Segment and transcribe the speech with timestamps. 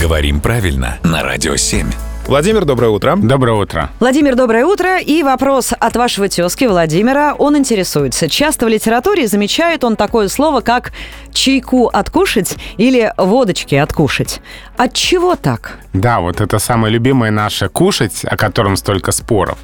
[0.00, 2.09] Говорим правильно на Радио 7.
[2.30, 3.16] Владимир, доброе утро.
[3.16, 3.90] Доброе утро.
[3.98, 5.00] Владимир, доброе утро.
[5.00, 7.34] И вопрос от вашего тезки Владимира.
[7.34, 8.28] Он интересуется.
[8.28, 10.92] Часто в литературе замечает он такое слово, как
[11.32, 14.40] чайку откушать или водочки откушать.
[14.76, 15.78] От чего так?
[15.92, 19.58] Да, вот это самое любимое наше «кушать», о котором столько споров.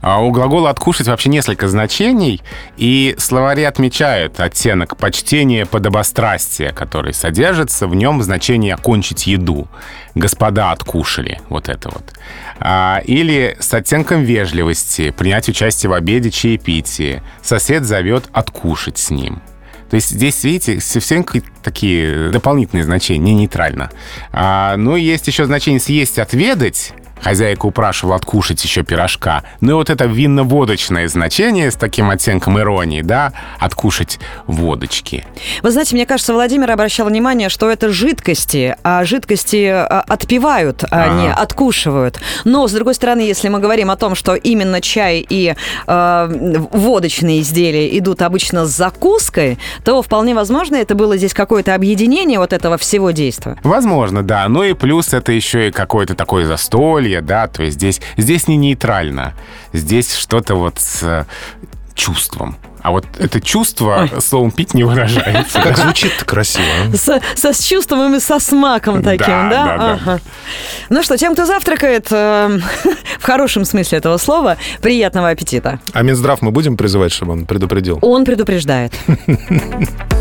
[0.00, 2.40] А У глагола «откушать» вообще несколько значений,
[2.76, 9.66] и словари отмечают оттенок почтения подобострастия, который содержится в нем в значении «окончить еду».
[10.14, 12.11] «Господа откушали», вот это вот.
[12.58, 17.22] А, Или с оттенком вежливости, принять участие в обеде чаепитии.
[17.42, 19.42] Сосед зовет откушать с ним.
[19.90, 21.26] То есть здесь, видите, совсем
[21.62, 23.90] такие дополнительные значения, не нейтрально.
[24.32, 29.42] А, ну, есть еще значение «съесть, отведать», Хозяйка упрашивала откушать еще пирожка.
[29.60, 35.24] Ну и вот это винно-водочное значение с таким оттенком иронии, да, откушать водочки.
[35.62, 41.04] Вы знаете, мне кажется, Владимир обращал внимание, что это жидкости, а жидкости а, отпивают, а
[41.04, 41.22] Ага.
[41.22, 42.20] не откушивают.
[42.44, 45.54] Но, с другой стороны, если мы говорим о том, что именно чай и
[45.86, 46.28] э,
[46.72, 52.52] водочные изделия идут обычно с закуской, то вполне возможно, это было здесь какое-то объединение вот
[52.52, 53.56] этого всего действия.
[53.62, 54.48] Возможно, да.
[54.48, 58.56] Ну и плюс это еще и какое-то такое застолье, да, то есть здесь, здесь не
[58.56, 59.34] нейтрально.
[59.72, 61.24] Здесь что-то вот с э,
[61.94, 62.56] чувством.
[62.80, 65.60] А вот это чувство словом пить не выражается.
[65.62, 66.64] Как звучит красиво.
[66.92, 66.96] а?
[66.96, 69.48] Со, со- с чувством и со смаком таким, да?
[69.50, 69.92] Да, да, да.
[69.92, 70.20] Ага.
[70.90, 72.58] Ну что, тем, кто завтракает, э,
[73.20, 75.78] в хорошем смысле этого слова, приятного аппетита.
[75.92, 78.00] А Минздрав мы будем призывать, чтобы он предупредил?
[78.02, 78.92] Он предупреждает.